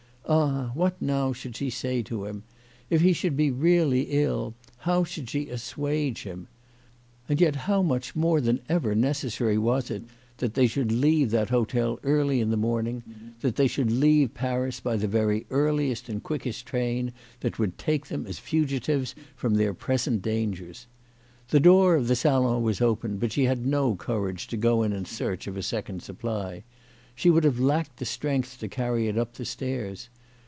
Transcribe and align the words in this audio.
Ah, 0.33 0.71
what 0.75 1.01
now 1.01 1.33
should 1.33 1.57
she 1.57 1.69
say 1.69 2.01
to 2.03 2.23
him? 2.23 2.43
If 2.89 3.01
he 3.01 3.11
should 3.11 3.37
really 3.37 4.05
be 4.05 4.11
ill, 4.11 4.53
how 4.77 5.03
should 5.03 5.29
she 5.29 5.49
assuage 5.49 6.23
him? 6.23 6.47
And 7.27 7.41
yet 7.41 7.57
how 7.67 7.83
more 8.15 8.39
than 8.39 8.61
ever 8.69 8.95
necessary 8.95 9.57
was 9.57 9.91
it 9.91 10.03
that 10.37 10.53
they 10.53 10.67
should 10.67 10.89
leave 10.89 11.31
that 11.31 11.49
hotel 11.49 11.99
early 12.03 12.39
in 12.39 12.49
the 12.49 12.55
morning, 12.55 13.03
that 13.41 13.57
they 13.57 13.67
should 13.67 13.91
leave 13.91 14.33
Paris 14.33 14.79
by 14.79 14.95
the 14.95 15.07
very 15.07 15.45
earliest 15.49 16.07
and 16.07 16.23
quickest 16.23 16.65
train 16.65 17.11
that 17.41 17.59
would 17.59 17.77
take 17.77 18.05
them 18.07 18.25
as 18.25 18.39
fugitives 18.39 19.13
from 19.35 19.55
their 19.55 19.73
present 19.73 20.21
dangers! 20.21 20.87
The 21.49 21.59
door 21.59 21.95
of 21.95 22.07
the 22.07 22.15
salon 22.15 22.63
was 22.63 22.79
open, 22.79 23.17
but 23.17 23.33
she 23.33 23.43
had 23.45 23.65
no 23.65 23.95
courage 23.95 24.47
to 24.47 24.55
go 24.55 24.81
in 24.83 25.03
search 25.03 25.47
of 25.47 25.57
a 25.57 25.63
second 25.63 26.01
supply. 26.03 26.63
She 27.15 27.29
would 27.29 27.43
have 27.43 27.59
lacked 27.59 28.03
strength 28.07 28.57
to 28.59 28.69
carry 28.69 29.09
it 29.09 29.17
up 29.17 29.33
the 29.33 29.43
stairs. 29.43 30.07